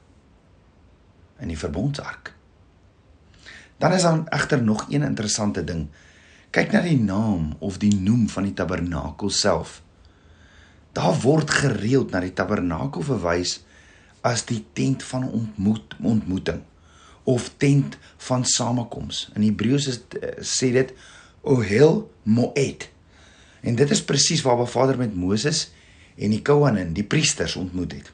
en 1.38 1.52
die 1.52 1.58
verbondsark. 1.58 2.34
Dan 3.78 3.92
is 3.92 4.02
daar 4.02 4.24
egter 4.28 4.62
nog 4.62 4.86
een 4.88 5.02
interessante 5.02 5.64
ding. 5.64 5.86
Kyk 6.50 6.72
na 6.72 6.80
die 6.82 6.98
naam 6.98 7.52
of 7.58 7.78
die 7.78 7.94
noem 7.94 8.28
van 8.28 8.48
die 8.48 8.54
tabernakel 8.54 9.30
self. 9.30 9.82
Daar 10.92 11.20
word 11.20 11.50
gereeld 11.50 12.10
na 12.10 12.20
die 12.24 12.32
tabernakel 12.32 13.04
verwys 13.06 13.60
as 14.26 14.44
die 14.48 14.64
tent 14.72 15.04
van 15.06 15.28
ontmoet 15.30 15.94
ontmoeting 16.02 16.64
of 17.28 17.50
tent 17.56 17.98
van 18.16 18.44
samekoms. 18.44 19.28
In 19.36 19.44
Hebreëus 19.44 20.00
sê 20.40 20.72
dit 20.72 20.94
Ohel 21.42 22.10
Moed 22.22 22.88
En 23.60 23.74
dit 23.74 23.90
is 23.90 24.04
presies 24.04 24.42
waar 24.42 24.56
Abba 24.56 24.64
Vader 24.64 24.96
met 24.98 25.14
Moses 25.14 25.70
en 26.16 26.30
die 26.30 26.42
Kohanim, 26.42 26.92
die 26.92 27.04
priesters 27.04 27.56
ontmoet 27.56 27.92
het. 27.92 28.12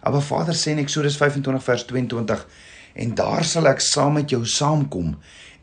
Abba 0.00 0.20
Vader 0.20 0.56
sê 0.56 0.72
in 0.72 0.82
Eksodus 0.82 1.18
25 1.20 1.64
vers 1.64 1.84
22 1.84 2.46
en 2.94 3.14
daar 3.14 3.44
sal 3.44 3.68
ek 3.70 3.82
saam 3.84 4.18
met 4.18 4.30
jou 4.30 4.42
saamkom 4.46 5.14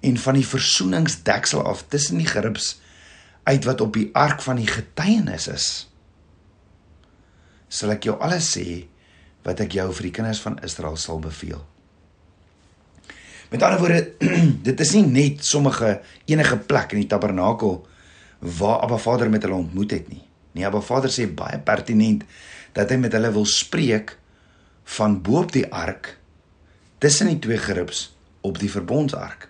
en 0.07 0.17
van 0.23 0.37
die 0.37 0.47
versoeningsdeksel 0.47 1.63
af 1.65 1.85
tussen 1.91 2.21
die 2.21 2.29
geribs 2.29 2.75
uit 3.47 3.65
wat 3.65 3.81
op 3.81 3.93
die 3.95 4.09
ark 4.13 4.43
van 4.45 4.59
die 4.59 4.69
getuienis 4.69 5.47
is 5.51 5.67
sal 7.67 7.91
ek 7.95 8.07
jou 8.07 8.15
alles 8.23 8.53
sê 8.55 8.85
wat 9.47 9.61
ek 9.63 9.77
jou 9.79 9.87
vir 9.95 10.09
die 10.09 10.13
kinders 10.15 10.41
van 10.43 10.57
Israel 10.65 10.97
sal 10.99 11.19
beveel. 11.23 11.59
Met 13.51 13.63
ander 13.63 13.79
woorde, 13.79 14.01
dit 14.67 14.83
is 14.83 14.93
nie 14.97 15.05
net 15.07 15.45
sommige 15.47 15.97
enige 16.27 16.57
plek 16.67 16.95
in 16.95 17.03
die 17.03 17.11
tabernakel 17.11 17.79
waar 18.59 18.83
Abba 18.85 18.99
Vader 18.99 19.31
met 19.31 19.45
hulle 19.47 19.61
ontmoet 19.63 19.95
het 19.95 20.09
nie. 20.11 20.23
Nee, 20.51 20.65
Abba 20.67 20.81
Vader 20.83 21.11
sê 21.13 21.29
baie 21.31 21.59
pertinent 21.63 22.25
dat 22.75 22.91
hy 22.91 22.99
met 22.99 23.15
hulle 23.15 23.31
wil 23.35 23.47
spreek 23.47 24.17
van 24.97 25.19
bo 25.23 25.41
op 25.45 25.55
die 25.55 25.65
ark 25.71 26.15
tussen 26.97 27.27
die 27.27 27.39
twee 27.39 27.57
geribs 27.57 28.17
op 28.41 28.59
die 28.59 28.71
verbondsark. 28.71 29.49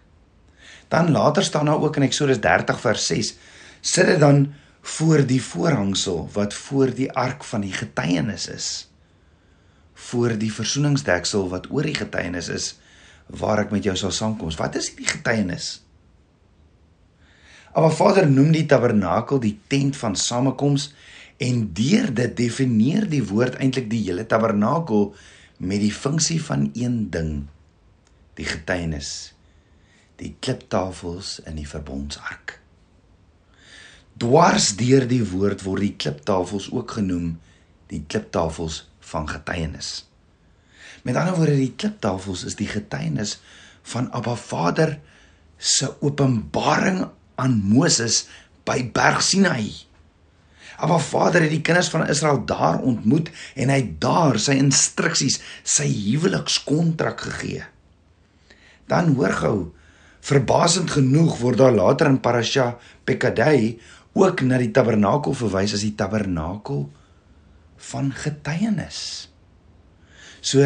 Dan 0.88 1.12
later 1.12 1.44
staan 1.44 1.66
daar 1.66 1.82
ook 1.82 1.96
in 1.96 2.08
Eksodus 2.08 2.40
30 2.40 2.80
vers 2.80 3.06
6 3.06 3.36
sit 3.82 4.06
dit 4.06 4.20
dan 4.20 4.54
voor 4.82 5.26
die 5.26 5.44
voorhangsel 5.44 6.30
wat 6.34 6.54
voor 6.54 6.94
die 6.94 7.12
ark 7.12 7.44
van 7.44 7.62
die 7.62 7.74
getuienis 7.74 8.48
is 8.48 8.88
voor 9.98 10.38
die 10.38 10.54
versoeningsdeksel 10.54 11.48
wat 11.50 11.72
oor 11.74 11.88
die 11.88 11.98
getuienis 11.98 12.48
is 12.54 12.76
waar 13.42 13.64
ek 13.66 13.74
met 13.74 13.84
jou 13.84 13.96
sal 13.98 14.14
saamkom. 14.14 14.54
Wat 14.56 14.78
is 14.78 14.92
hierdie 14.92 15.10
getuienis? 15.10 15.82
Maar 17.74 17.94
Vader 17.94 18.30
noem 18.30 18.54
die 18.56 18.66
tabernakel 18.70 19.42
die 19.42 19.58
tent 19.70 19.98
van 19.98 20.16
samekoms 20.16 20.92
en 21.44 21.66
deur 21.78 22.08
dit 22.14 22.38
definieer 22.38 23.06
die 23.10 23.24
woord 23.26 23.58
eintlik 23.62 23.90
die 23.92 24.04
hele 24.06 24.26
tabernakel 24.26 25.12
met 25.58 25.82
die 25.82 25.94
funksie 25.94 26.40
van 26.44 26.70
een 26.74 27.10
ding, 27.10 27.48
die 28.38 28.46
getuienis, 28.46 29.34
die 30.18 30.36
kliptafels 30.40 31.40
in 31.46 31.58
die 31.58 31.68
verbondsark. 31.68 32.60
Dwars 34.18 34.72
deur 34.78 35.06
die 35.10 35.22
woord 35.30 35.62
word 35.66 35.84
die 35.86 35.96
kliptafels 35.98 36.72
ook 36.74 36.96
genoem 36.98 37.36
die 37.92 38.02
kliptafels 38.10 38.84
van 39.12 39.28
getuienis. 39.30 40.08
Met 41.06 41.16
ander 41.16 41.38
woorde 41.38 41.58
die 41.60 41.74
kliptafels 41.78 42.44
is 42.50 42.58
die 42.60 42.70
getuienis 42.70 43.38
van 43.88 44.10
Abba 44.12 44.36
Vader 44.36 44.98
se 45.58 45.94
openbaring 46.02 47.06
aan 47.36 47.62
Moses 47.64 48.26
by 48.68 48.82
Berg 48.94 49.22
Sinai. 49.24 49.87
Abba 50.78 51.00
Vader 51.02 51.42
het 51.42 51.54
die 51.54 51.64
kinders 51.66 51.90
van 51.90 52.06
Israel 52.06 52.44
daar 52.46 52.82
ontmoet 52.86 53.32
en 53.58 53.72
hy 53.74 53.80
het 53.82 53.96
daar 54.02 54.38
sy 54.42 54.58
instruksies, 54.62 55.40
sy 55.66 55.88
huwelikskontrak 55.90 57.24
gegee. 57.26 57.64
Dan 58.88 59.16
hoor 59.18 59.34
gou, 59.42 59.56
verbasend 60.22 60.94
genoeg 60.94 61.40
word 61.42 61.62
daar 61.62 61.74
later 61.74 62.12
in 62.12 62.22
Parasha 62.22 62.76
Pekadei 63.08 63.80
ook 64.18 64.42
na 64.46 64.60
die 64.62 64.72
tabernakel 64.74 65.34
verwys 65.38 65.74
as 65.78 65.86
die 65.86 65.96
tabernakel 65.98 66.86
van 67.90 68.12
getuienis. 68.14 69.00
So 70.42 70.64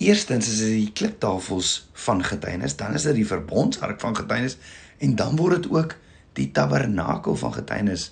eerstens 0.00 0.48
is 0.48 0.62
dit 0.62 0.76
die 0.78 0.92
kliptafels 0.96 1.90
van 2.06 2.22
getuienis, 2.24 2.76
dan 2.78 2.94
is 2.94 3.06
dit 3.08 3.18
die 3.20 3.28
verbondsark 3.28 4.00
van 4.02 4.16
getuienis 4.16 4.56
en 5.02 5.16
dan 5.18 5.36
word 5.38 5.62
dit 5.62 5.72
ook 5.74 5.96
die 6.38 6.50
tabernakel 6.54 7.36
van 7.36 7.54
getuienis 7.58 8.10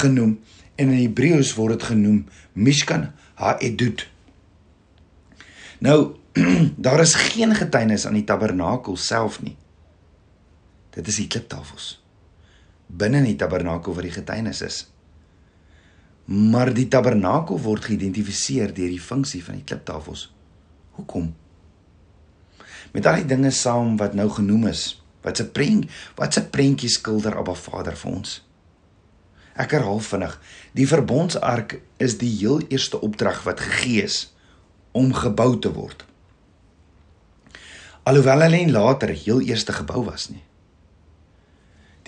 genoem 0.00 0.38
en 0.78 0.92
in 0.92 1.02
Hebreëus 1.02 1.54
word 1.58 1.78
dit 1.78 1.88
genoem 1.90 2.24
Mishkan 2.54 3.10
ha-edut. 3.42 4.06
Nou 5.84 6.16
daar 6.88 7.02
is 7.02 7.16
geen 7.34 7.54
getuienis 7.54 8.06
aan 8.06 8.18
die 8.18 8.26
tabernakel 8.26 8.96
self 8.96 9.42
nie. 9.42 9.56
Dit 10.94 11.10
is 11.10 11.18
die 11.22 11.30
kliptafels 11.30 11.96
binne 12.88 13.20
in 13.20 13.28
die 13.28 13.36
tabernakel 13.36 13.94
waar 13.94 14.06
die 14.08 14.14
getuienis 14.14 14.62
is. 14.64 14.78
Maar 16.28 16.72
die 16.76 16.88
tabernakel 16.88 17.60
word 17.60 17.88
geïdentifiseer 17.88 18.72
deur 18.76 18.92
die 18.92 19.02
funksie 19.02 19.42
van 19.44 19.60
die 19.60 19.66
kliptafels. 19.68 20.28
Hoekom? 20.96 21.30
Met 22.92 23.06
al 23.06 23.22
die 23.22 23.28
dinge 23.28 23.52
saam 23.52 23.96
wat 24.00 24.16
nou 24.16 24.28
genoem 24.32 24.68
is, 24.72 24.90
wat 25.24 25.40
se 25.40 25.48
prent, 25.52 25.88
wat 26.16 26.34
se 26.34 26.44
prentjie 26.48 26.90
skilder 26.92 27.36
Abba 27.36 27.54
Vader 27.56 27.96
vir 27.96 28.12
ons? 28.12 28.38
Ek 29.58 29.74
herhaal 29.74 30.00
vinnig, 30.06 30.34
die 30.78 30.86
verbondsark 30.86 31.80
is 31.98 32.18
die 32.20 32.30
heel 32.30 32.60
eerste 32.70 33.00
opdrag 33.02 33.42
wat 33.46 33.60
gegee 33.60 34.04
is 34.06 34.28
om 34.94 35.10
gebou 35.14 35.56
te 35.58 35.72
word. 35.74 36.04
Alhoewel 38.08 38.46
hulle 38.46 38.60
later 38.70 39.10
heel 39.12 39.42
eerste 39.44 39.74
gebou 39.74 40.04
was 40.06 40.28
nie. 40.30 40.44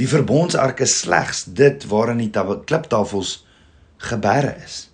Die 0.01 0.09
verbondsark 0.09 0.79
is 0.81 0.95
slegs 1.03 1.43
dit 1.45 1.85
waarin 1.91 2.23
die 2.23 2.31
kliptafels 2.33 3.35
geberre 4.01 4.55
is. 4.65 4.87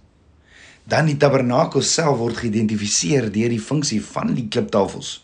Dan 0.88 1.06
die 1.06 1.18
tabernakel 1.20 1.82
self 1.82 2.18
word 2.18 2.40
geïdentifiseer 2.40 3.28
deur 3.34 3.52
die 3.52 3.62
funksie 3.62 4.00
van 4.02 4.34
die 4.34 4.48
kliptafels. 4.48 5.20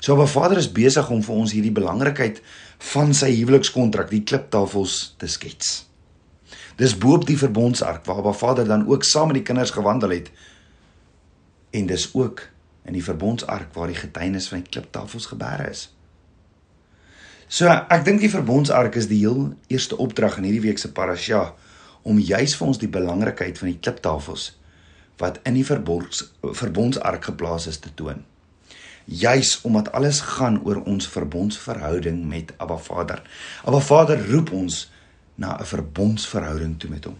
So 0.00 0.14
Abba 0.14 0.26
Vader 0.28 0.60
is 0.60 0.70
besig 0.72 1.10
om 1.10 1.20
vir 1.24 1.36
ons 1.42 1.52
hierdie 1.56 1.74
belangrikheid 1.74 2.40
van 2.92 3.12
sy 3.16 3.30
huwelikskontrak, 3.34 4.10
die 4.12 4.22
kliptafels 4.24 5.14
te 5.20 5.28
skets. 5.28 5.82
Dis 6.76 6.96
boop 6.98 7.26
die 7.26 7.38
verbondsark 7.38 8.04
waar 8.04 8.18
Abba 8.22 8.32
Vader 8.32 8.66
dan 8.66 8.86
ook 8.88 9.04
saam 9.04 9.30
met 9.30 9.38
die 9.40 9.46
kinders 9.46 9.70
gewandel 9.70 10.10
het. 10.10 10.30
En 11.70 11.86
dis 11.86 12.08
ook 12.14 12.48
in 12.84 12.92
die 12.92 13.04
verbondsark 13.04 13.74
waar 13.74 13.86
die 13.86 13.98
getuienis 13.98 14.48
van 14.48 14.62
die 14.62 14.68
kliptafels 14.68 15.26
geberre 15.26 15.70
is. 15.70 15.86
So 17.48 17.70
ek 17.70 18.04
dink 18.04 18.20
die 18.24 18.32
verbondsark 18.32 18.96
is 18.98 19.08
die 19.08 19.20
heel 19.22 19.52
eerste 19.68 19.96
opdrag 20.00 20.40
in 20.40 20.48
hierdie 20.48 20.64
week 20.64 20.80
se 20.80 20.90
parasha 20.92 21.52
om 22.02 22.18
juis 22.18 22.56
vir 22.58 22.66
ons 22.66 22.80
die 22.80 22.90
belangrikheid 22.90 23.58
van 23.60 23.70
die 23.70 23.80
kliptafels 23.80 24.52
wat 25.22 25.38
in 25.46 25.54
die 25.54 25.66
verbonds 25.66 26.24
verbondsark 26.42 27.28
geplaas 27.30 27.68
is 27.70 27.78
te 27.78 27.92
toon. 27.94 28.24
Juis 29.04 29.58
omdat 29.68 29.92
alles 29.92 30.20
gaan 30.34 30.58
oor 30.64 30.80
ons 30.90 31.06
verbondsverhouding 31.08 32.24
met 32.26 32.50
Abba 32.56 32.76
Vader. 32.80 33.22
Abba 33.62 33.80
Vader 33.84 34.24
roep 34.30 34.50
ons 34.52 34.88
na 35.34 35.58
'n 35.58 35.66
verbondsverhouding 35.66 36.78
toe 36.78 36.90
met 36.90 37.04
hom. 37.04 37.18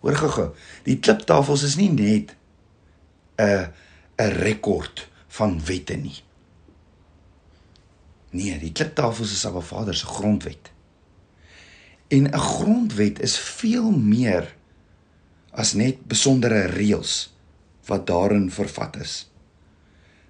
Hoor 0.00 0.16
gou-gou, 0.16 0.54
die 0.84 0.98
kliptafels 0.98 1.62
is 1.62 1.76
nie 1.76 1.90
net 1.90 2.36
'n 3.38 3.72
'n 4.18 4.32
rekord 4.44 5.08
van 5.28 5.64
wette 5.64 5.96
nie. 5.96 6.22
Nee, 8.30 8.58
die 8.58 8.72
kliptafels 8.72 9.32
is 9.32 9.46
Abba 9.46 9.60
Vader 9.60 9.94
se 9.94 10.06
grondwet. 10.06 10.70
En 12.08 12.26
'n 12.28 12.38
grondwet 12.38 13.20
is 13.20 13.38
veel 13.38 13.90
meer 13.90 14.54
as 15.50 15.72
net 15.72 16.06
besondere 16.06 16.66
reëls 16.66 17.32
wat 17.86 18.06
daarin 18.06 18.50
vervat 18.50 18.96
is. 18.96 19.30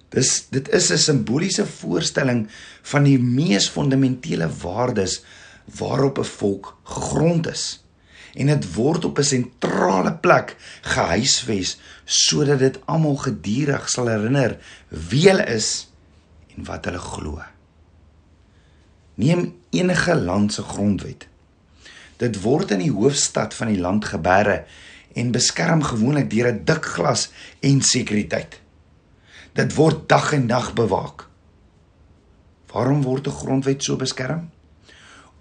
Dis 0.09 0.47
dit 0.49 0.69
is 0.69 0.91
'n 0.91 0.97
simboliese 0.97 1.65
voorstelling 1.65 2.47
van 2.81 3.03
die 3.03 3.19
mees 3.19 3.69
fundamentele 3.69 4.49
waardes 4.61 5.23
waarop 5.65 6.17
'n 6.17 6.23
volk 6.23 6.77
gegrond 6.83 7.47
is. 7.47 7.83
En 8.33 8.45
dit 8.45 8.73
word 8.73 9.05
op 9.05 9.17
'n 9.19 9.23
sentrale 9.23 10.13
plek 10.13 10.55
gehuisves 10.81 11.79
sodat 12.03 12.59
dit 12.59 12.79
almal 12.85 13.15
gedurig 13.15 13.89
sal 13.89 14.07
herinner 14.07 14.57
wie 14.89 15.27
hulle 15.27 15.45
is 15.45 15.89
en 16.55 16.63
wat 16.63 16.85
hulle 16.85 16.99
glo. 16.99 17.41
Neem 19.15 19.55
enige 19.69 20.15
land 20.15 20.53
se 20.53 20.63
grondwet. 20.63 21.27
Dit 22.17 22.41
word 22.41 22.71
in 22.71 22.79
die 22.79 22.91
hoofstad 22.91 23.53
van 23.53 23.67
die 23.67 23.79
land 23.79 24.05
geberre 24.05 24.65
en 25.13 25.31
beskerm 25.31 25.83
gewoonlik 25.83 26.29
deur 26.29 26.51
'n 26.51 26.63
dik 26.63 26.85
glas 26.85 27.29
en 27.59 27.81
sekuriteit. 27.81 28.59
Dit 29.53 29.73
word 29.73 30.09
dag 30.09 30.33
en 30.33 30.45
nag 30.45 30.73
bewaak. 30.73 31.27
Waarom 32.71 33.01
word 33.01 33.27
'n 33.27 33.31
grondwet 33.31 33.83
so 33.83 33.95
beskerm? 33.95 34.51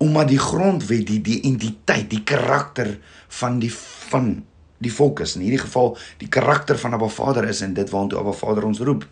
Omdat 0.04 0.28
die 0.28 0.40
grondwet 0.40 1.06
die 1.08 1.20
die 1.25 1.40
identiteit, 1.40 2.11
die 2.12 2.23
karakter 2.26 2.96
van 3.40 3.58
die 3.62 3.73
van 4.11 4.44
die 4.84 4.92
volk 4.92 5.23
is. 5.25 5.37
In 5.38 5.44
hierdie 5.46 5.62
geval 5.62 5.94
die 6.20 6.28
karakter 6.28 6.78
van 6.78 6.96
Abba 6.96 7.08
Vader 7.08 7.49
is 7.49 7.62
en 7.64 7.76
dit 7.76 7.90
waartoe 7.90 8.20
Abba 8.20 8.34
Vader 8.37 8.66
ons 8.68 8.82
roep. 8.84 9.06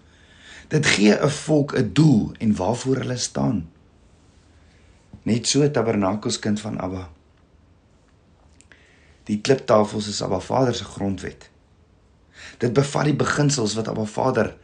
Dit 0.69 0.87
gee 0.87 1.15
'n 1.17 1.31
volk 1.47 1.77
'n 1.77 1.91
doel 1.93 2.33
en 2.39 2.57
waarvoor 2.57 2.97
hulle 3.05 3.17
staan 3.17 3.69
net 5.23 5.47
so 5.47 5.71
tabernakelskind 5.71 6.61
van 6.61 6.79
Abba. 6.83 7.09
Die 9.31 9.39
kliptafels 9.41 10.09
is 10.11 10.23
Abba 10.23 10.41
Vader 10.41 10.75
se 10.75 10.85
grondwet. 10.85 11.49
Dit 12.59 12.75
bevat 12.75 13.05
die 13.11 13.19
beginsels 13.19 13.77
wat 13.79 13.89
Abba 13.89 14.05
Vader 14.05 14.55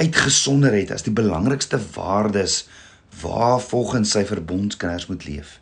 uitgesonder 0.00 0.72
het 0.72 0.94
as 0.94 1.04
die 1.04 1.12
belangrikste 1.12 1.80
waardes 1.92 2.62
waar 3.22 3.60
volgens 3.60 4.10
sy 4.10 4.24
verbondskinders 4.24 5.06
moet 5.06 5.24
leef. 5.24 5.60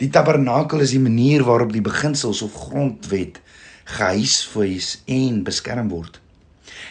Die 0.00 0.08
tabernakel 0.08 0.80
is 0.80 0.94
die 0.94 1.02
manier 1.02 1.44
waarop 1.44 1.72
die 1.72 1.84
beginsels 1.84 2.42
of 2.42 2.54
grondwet 2.56 3.40
gehuisves 3.84 5.02
en 5.10 5.42
beskerm 5.44 5.90
word. 5.92 6.20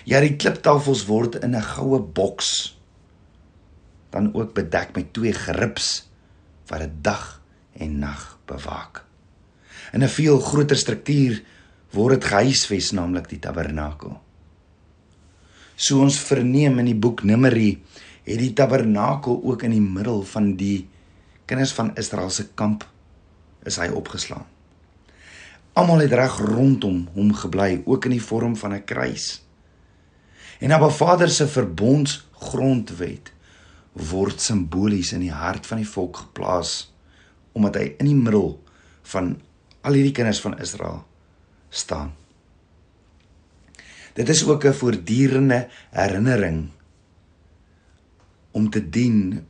Ja, 0.05 0.19
die 0.21 0.35
kliptafels 0.35 1.05
word 1.07 1.39
in 1.43 1.55
'n 1.55 1.61
goue 1.61 1.99
boks 1.99 2.77
dan 4.09 4.33
ook 4.33 4.53
bedek 4.53 4.95
met 4.95 5.13
twee 5.13 5.33
gerips 5.33 6.09
wat 6.67 6.79
dit 6.79 7.03
dag 7.03 7.41
en 7.73 7.99
nag 7.99 8.37
bewaak. 8.45 9.05
In 9.93 10.03
'n 10.03 10.09
veel 10.09 10.39
groter 10.39 10.77
struktuur 10.77 11.41
word 11.91 12.19
dit 12.19 12.29
gehuisves 12.29 12.91
naamlik 12.91 13.29
die 13.29 13.39
tabernakel. 13.39 14.21
So 15.75 16.01
ons 16.01 16.19
verneem 16.19 16.79
in 16.79 16.85
die 16.85 16.95
boek 16.95 17.23
Numeri 17.23 17.81
het 18.29 18.39
die 18.39 18.53
tabernakel 18.53 19.41
ook 19.43 19.63
in 19.65 19.73
die 19.73 19.83
middel 19.83 20.21
van 20.23 20.53
die 20.59 20.87
kinders 21.49 21.73
van 21.73 21.95
Israel 21.97 22.29
se 22.29 22.45
kamp 22.53 22.85
is 23.65 23.79
hy 23.81 23.89
opgeslaan. 23.89 24.45
Almal 25.73 26.03
het 26.05 26.13
reg 26.13 26.37
rondom 26.43 27.07
hom 27.15 27.33
gebly, 27.33 27.81
ook 27.85 28.05
in 28.05 28.17
die 28.17 28.23
vorm 28.23 28.55
van 28.57 28.73
'n 28.73 28.85
kruis. 28.85 29.41
En 30.59 30.71
Abba 30.71 30.89
Vader 30.89 31.29
se 31.29 31.47
verbondsgrondwet 31.47 33.31
word 33.93 34.41
simbolies 34.41 35.13
in 35.13 35.19
die 35.19 35.33
hart 35.33 35.65
van 35.65 35.77
die 35.77 35.87
volk 35.87 36.17
geplaas 36.17 36.93
omdat 37.51 37.75
hy 37.75 37.95
in 37.97 38.05
die 38.05 38.15
middel 38.15 38.63
van 39.01 39.41
al 39.81 39.93
hierdie 39.93 40.13
kinders 40.13 40.41
van 40.41 40.59
Israel 40.59 41.05
staan. 41.69 42.13
Dit 44.13 44.29
is 44.29 44.43
ook 44.43 44.65
'n 44.65 44.73
voortdurende 44.73 45.67
herinnering 45.89 46.69
om 48.51 48.69
te 48.69 48.81
dien 48.89 49.45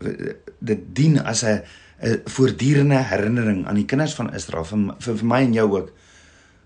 dit 0.59 0.79
dien 0.95 1.19
as 1.21 1.43
'n 1.43 1.61
'n 2.01 2.21
voortdurende 2.25 3.03
herinnering 3.03 3.67
aan 3.67 3.75
die 3.75 3.85
kinders 3.85 4.13
van 4.13 4.33
Israel 4.33 4.65
vir, 4.65 4.95
vir 4.99 5.17
vir 5.17 5.25
my 5.25 5.41
en 5.43 5.53
jou 5.53 5.67
ook 5.77 5.91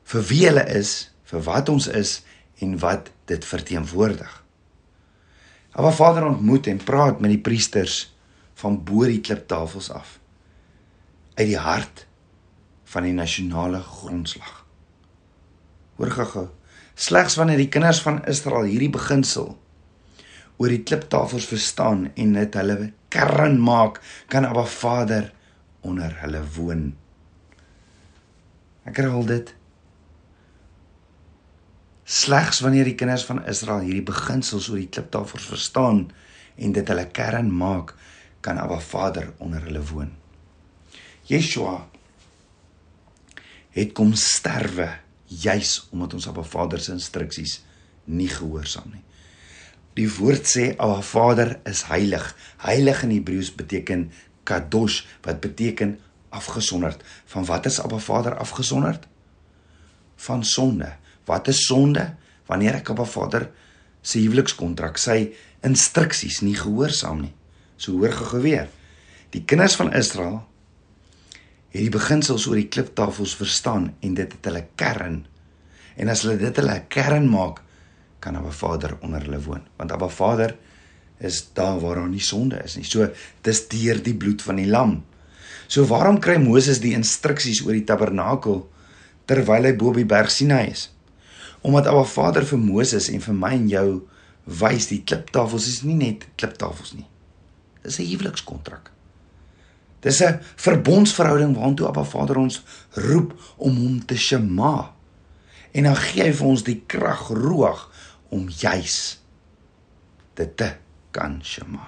vir 0.04 0.24
wie 0.30 0.46
hulle 0.46 0.66
is, 0.68 1.12
vir 1.24 1.42
wat 1.42 1.70
ons 1.70 1.88
is 1.88 2.24
en 2.62 2.80
wat 2.80 3.10
dit 3.26 3.46
verteenwoordig. 3.46 4.44
Abba 5.72 5.92
Vader 5.92 6.26
ontmoet 6.26 6.68
en 6.68 6.84
praat 6.84 7.20
met 7.20 7.32
die 7.34 7.42
priesters 7.42 8.14
van 8.62 8.84
bo 8.84 9.08
die 9.10 9.22
kliptafels 9.22 9.90
af 9.92 10.20
uit 11.34 11.48
die 11.48 11.58
hart 11.58 12.06
van 12.94 13.04
die 13.04 13.14
nasionale 13.14 13.80
grondslag. 13.82 14.66
Hoor 15.98 16.12
gou-gou, 16.14 16.48
slegs 16.94 17.36
wanneer 17.36 17.58
die 17.58 17.72
kinders 17.74 18.02
van 18.06 18.22
Israel 18.30 18.70
hierdie 18.70 18.92
beginsel 18.94 19.56
oor 20.64 20.72
die 20.72 20.86
kliptafels 20.88 21.46
verstaan 21.52 22.06
en 22.16 22.38
dit 22.38 22.56
hulle 22.56 22.78
kern 23.12 23.58
maak, 23.60 24.00
kan 24.32 24.48
Abba 24.48 24.64
Vader 24.64 25.28
onder 25.84 26.14
hulle 26.22 26.40
woon. 26.56 26.86
Ek 28.88 29.00
herhaal 29.00 29.28
dit. 29.28 29.52
Slegs 32.08 32.62
wanneer 32.64 32.88
die 32.88 32.96
kinders 33.00 33.28
van 33.28 33.44
Israel 33.50 33.84
hierdie 33.84 34.08
beginsels 34.08 34.70
oor 34.72 34.80
die 34.80 34.92
kliptafels 34.92 35.50
verstaan 35.52 36.06
en 36.56 36.76
dit 36.76 36.90
hulle 36.94 37.06
kern 37.12 37.52
maak, 37.52 37.96
kan 38.44 38.60
Abba 38.60 38.80
Vader 38.84 39.34
onder 39.44 39.64
hulle 39.68 39.84
woon. 39.92 40.12
Yeshua 41.28 41.82
het 43.76 43.94
kom 43.98 44.12
sterwe 44.20 44.90
juis 45.28 45.82
omdat 45.92 46.16
ons 46.16 46.28
Abba 46.32 46.44
Vader 46.48 46.80
se 46.84 46.96
instruksies 46.96 47.60
nie 48.08 48.32
gehoorsaam 48.32 48.92
nie. 48.96 49.04
Die 49.94 50.10
woord 50.10 50.48
sê 50.50 50.72
Abba 50.78 51.02
Vader 51.06 51.60
is 51.70 51.84
heilig. 51.90 52.26
Heilig 52.66 53.04
in 53.06 53.14
Hebreëus 53.14 53.52
beteken 53.54 54.08
kadosh 54.48 55.04
wat 55.26 55.42
beteken 55.44 56.00
afgesonderd. 56.34 57.04
Van 57.30 57.46
wat 57.46 57.70
is 57.70 57.80
Abba 57.82 58.00
Vader 58.02 58.38
afgesonderd? 58.42 59.06
Van 60.16 60.44
sonde. 60.44 60.96
Wat 61.26 61.48
is 61.48 61.66
sonde? 61.66 62.16
Wanneer 62.50 62.82
ek 62.82 62.90
'n 62.90 63.06
vader 63.06 63.50
se 64.02 64.20
huwelikskontrak 64.20 64.98
sy 64.98 65.34
instruksies 65.62 66.42
nie 66.42 66.56
gehoorsaam 66.56 67.22
nie. 67.22 67.34
So 67.78 67.92
hoor 67.92 68.12
gou 68.12 68.42
weer. 68.42 68.68
Die 69.30 69.44
kinders 69.46 69.76
van 69.76 69.94
Israel 69.94 70.44
het 71.74 71.82
die 71.82 71.90
beginsels 71.90 72.46
oor 72.48 72.56
die 72.56 72.68
kliptafels 72.68 73.36
verstaan 73.36 73.96
en 74.00 74.14
dit 74.14 74.32
het 74.32 74.46
hulle 74.46 74.68
kern. 74.76 75.26
En 75.96 76.10
as 76.10 76.22
hulle 76.22 76.38
dit 76.38 76.56
hulle 76.56 76.84
kern 76.88 77.30
maak, 77.30 77.62
kan 78.24 78.38
Abba 78.40 78.54
Vader 78.56 78.96
onder 79.04 79.24
hulle 79.26 79.42
woon, 79.44 79.66
want 79.78 79.92
Abba 79.92 80.08
Vader 80.08 80.56
is 81.24 81.42
daar 81.54 81.80
waar 81.80 82.00
daar 82.00 82.10
nie 82.12 82.24
sonde 82.24 82.62
is 82.64 82.78
nie. 82.80 82.86
So 82.88 83.10
dis 83.42 83.68
deur 83.72 84.00
die 84.04 84.16
bloed 84.16 84.42
van 84.42 84.60
die 84.62 84.70
lam. 84.70 85.02
So 85.68 85.86
waarom 85.90 86.20
kry 86.24 86.38
Moses 86.42 86.82
die 86.84 86.96
instruksies 86.98 87.64
oor 87.66 87.76
die 87.76 87.86
tabernakel 87.88 88.64
terwyl 89.30 89.68
hy 89.68 89.76
bo 89.80 89.92
op 89.94 90.00
die 90.00 90.08
berg 90.08 90.32
Sinai 90.32 90.72
is? 90.72 90.90
Omdat 91.64 91.88
Abba 91.92 92.04
Vader 92.08 92.48
vir 92.48 92.60
Moses 92.60 93.10
en 93.12 93.24
vir 93.24 93.38
my 93.38 93.54
en 93.56 93.70
jou 93.72 93.88
wys 94.60 94.90
die 94.92 95.04
kliptafels 95.08 95.70
is 95.72 95.84
nie 95.88 95.96
net 95.96 96.28
kliptafels 96.40 96.96
nie. 96.98 97.08
Dis 97.84 98.00
'n 98.00 98.08
huwelikskontrak. 98.08 98.92
Dis 100.02 100.22
'n 100.22 100.40
verbondsverhouding 100.56 101.56
waartoe 101.56 101.88
Abba 101.88 102.04
Vader 102.04 102.38
ons 102.38 102.64
roep 102.92 103.34
om 103.58 103.76
hom 103.76 104.06
te 104.06 104.18
shema. 104.18 104.92
En 105.72 105.84
dan 105.84 105.96
gee 105.96 106.24
hy 106.24 106.34
vir 106.34 106.48
ons 106.48 106.64
die 106.64 106.84
krag 106.86 107.28
roeg 107.30 107.90
om 108.34 108.50
juis 108.50 108.98
dit 110.38 110.58
te 110.58 110.72
kan 111.14 111.38
shema. 111.46 111.86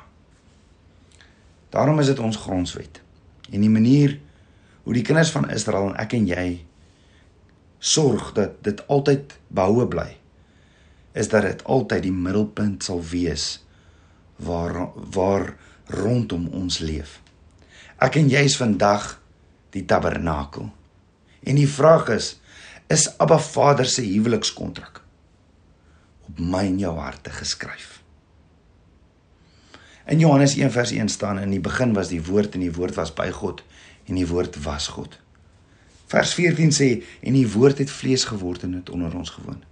Daarom 1.74 2.00
is 2.00 2.12
dit 2.14 2.22
ons 2.22 2.38
grondwet. 2.38 3.02
En 3.50 3.62
die 3.62 3.72
manier 3.72 4.20
hoe 4.86 4.94
die 4.94 5.04
kinders 5.06 5.34
van 5.34 5.50
Israel 5.50 5.90
en 5.92 6.00
ek 6.02 6.14
en 6.18 6.28
jy 6.30 6.46
sorg 7.82 8.32
dat 8.38 8.62
dit 8.66 8.82
altyd 8.90 9.36
behoue 9.54 9.88
bly 9.90 10.12
is 11.16 11.30
dat 11.32 11.46
dit 11.48 11.62
altyd 11.72 12.04
die 12.06 12.14
middelpunt 12.14 12.84
sal 12.84 13.02
wees 13.10 13.46
waar 14.36 14.90
waar 15.16 15.54
rondom 15.88 16.48
ons 16.58 16.82
leef. 16.84 17.20
Ek 18.04 18.18
en 18.20 18.30
jy 18.30 18.42
is 18.50 18.58
vandag 18.60 19.14
die 19.72 19.86
tabernakel. 19.88 20.68
En 21.46 21.60
die 21.60 21.70
vraag 21.70 22.12
is 22.18 22.36
is 22.92 23.08
Abba 23.22 23.38
Vader 23.42 23.88
se 23.90 24.04
huwelikskontrak 24.06 25.05
op 26.30 26.40
my 26.40 26.66
en 26.68 26.80
jou 26.80 26.94
harte 26.98 27.34
geskryf. 27.34 28.02
In 30.06 30.22
Johannes 30.22 30.54
1 30.58 30.72
vers 30.72 30.92
1 30.94 31.10
staan 31.10 31.40
in 31.42 31.54
die 31.56 31.62
begin 31.64 31.94
was 31.94 32.12
die 32.14 32.22
woord 32.22 32.54
en 32.54 32.66
die 32.66 32.74
woord 32.74 32.98
was 32.98 33.14
by 33.14 33.32
God 33.34 33.64
en 34.06 34.20
die 34.20 34.28
woord 34.30 34.58
was 34.64 34.88
God. 34.94 35.18
Vers 36.12 36.36
14 36.38 36.74
sê 36.76 36.90
en 37.26 37.34
die 37.34 37.48
woord 37.50 37.82
het 37.82 37.90
vlees 37.90 38.28
geword 38.30 38.68
en 38.68 38.78
het 38.78 38.90
onder 38.94 39.16
ons 39.18 39.34
gewoon. 39.34 39.64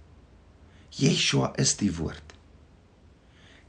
Yeshua 0.94 1.52
is 1.58 1.76
die 1.78 1.92
woord. 1.94 2.34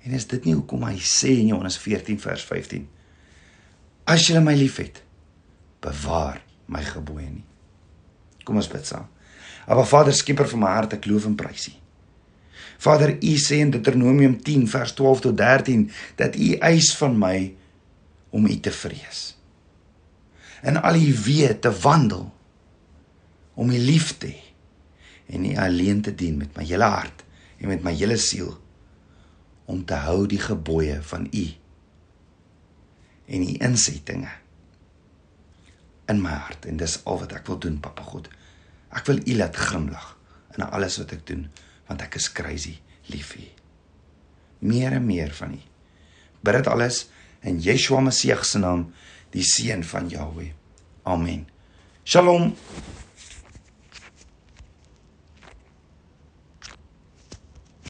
En 0.05 0.13
is 0.17 0.25
dit 0.29 0.45
nie 0.45 0.57
hoekom 0.57 0.85
hy 0.85 0.97
sê 1.01 1.35
in 1.37 1.53
Johannes 1.53 1.77
14 1.81 2.19
vers 2.21 2.45
15 2.45 2.89
As 4.05 4.21
jy 4.29 4.37
my 4.37 4.53
liefhet, 4.53 4.99
bewaar 5.81 6.43
my 6.69 6.83
gebooie 6.85 7.25
nie. 7.25 7.45
Kom 8.45 8.59
ons 8.61 8.69
bid 8.69 8.85
saam. 8.85 9.07
Aba 9.65 9.81
Vader, 9.89 10.13
skieper 10.13 10.45
van 10.51 10.61
my 10.61 10.73
hart, 10.75 10.93
ek 10.99 11.07
loof 11.09 11.25
en 11.25 11.33
prys 11.37 11.71
U. 11.71 11.73
Vader, 12.77 13.15
U 13.21 13.35
sê 13.41 13.61
in 13.63 13.71
Deuteronomium 13.73 14.37
10 14.43 14.67
vers 14.71 14.93
12 14.97 15.25
tot 15.27 15.37
13 15.37 15.87
dat 16.19 16.35
U 16.35 16.53
eis 16.59 16.91
van 16.99 17.17
my 17.19 17.37
om 18.35 18.45
U 18.45 18.59
te 18.59 18.71
vrees. 18.71 19.35
En 20.65 20.81
al 20.81 20.99
U 20.99 21.11
weë 21.25 21.55
te 21.59 21.71
wandel 21.83 22.27
om 23.55 23.71
U 23.71 23.79
lief 23.79 24.15
te 24.19 24.31
hê 24.31 24.41
en 25.35 25.45
U 25.45 25.55
alleen 25.57 26.01
te 26.05 26.13
dien 26.15 26.37
met 26.37 26.53
my 26.57 26.65
hele 26.67 26.85
hart 26.85 27.23
en 27.57 27.71
met 27.71 27.83
my 27.83 27.93
hele 27.97 28.17
siel 28.21 28.51
om 29.65 29.81
te 29.85 29.97
hou 30.05 30.25
die 30.29 30.41
gebooie 30.41 30.99
van 31.09 31.25
U 31.31 31.45
en 33.25 33.45
U 33.45 33.53
insettinge 33.65 34.33
in 36.11 36.21
my 36.21 36.35
hart 36.35 36.67
en 36.69 36.77
dis 36.77 36.99
al 37.09 37.23
wat 37.23 37.33
ek 37.33 37.47
wil 37.49 37.57
doen 37.63 37.79
Papa 37.81 38.03
God. 38.05 38.27
Ek 38.93 39.07
wil 39.09 39.23
U 39.25 39.37
laat 39.39 39.57
glimlag 39.57 40.11
in 40.55 40.67
alles 40.67 40.99
wat 41.01 41.15
ek 41.15 41.25
doen 41.27 41.47
want 41.87 42.01
ek 42.05 42.17
is 42.19 42.31
crazy 42.31 42.79
lief 43.13 43.33
vir 43.35 43.45
U. 43.45 43.49
Meer 44.65 44.97
en 44.97 45.05
meer 45.05 45.33
van 45.37 45.53
U. 45.57 45.61
Bid 46.45 46.59
dit 46.59 46.69
alles 46.71 47.05
in 47.45 47.61
Yeshua 47.61 48.01
Messie 48.01 48.35
se 48.43 48.59
naam, 48.59 48.87
die 49.31 49.43
seun 49.43 49.83
van 49.83 50.09
Jahweh. 50.09 50.51
Amen. 51.03 51.45
Shalom. 52.03 52.55